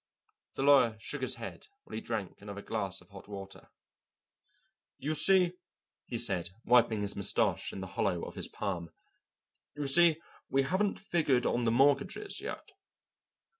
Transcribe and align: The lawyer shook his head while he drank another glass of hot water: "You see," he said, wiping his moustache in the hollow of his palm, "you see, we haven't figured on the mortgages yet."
The 0.55 0.63
lawyer 0.63 0.97
shook 0.99 1.21
his 1.21 1.35
head 1.35 1.67
while 1.83 1.93
he 1.93 2.01
drank 2.01 2.41
another 2.41 2.63
glass 2.63 3.01
of 3.01 3.09
hot 3.09 3.27
water: 3.27 3.69
"You 4.97 5.13
see," 5.13 5.53
he 6.07 6.17
said, 6.17 6.49
wiping 6.65 7.01
his 7.03 7.15
moustache 7.15 7.71
in 7.71 7.81
the 7.81 7.85
hollow 7.93 8.23
of 8.23 8.33
his 8.33 8.47
palm, 8.47 8.89
"you 9.75 9.85
see, 9.85 10.19
we 10.49 10.63
haven't 10.63 10.99
figured 10.99 11.45
on 11.45 11.65
the 11.65 11.71
mortgages 11.71 12.41
yet." 12.41 12.71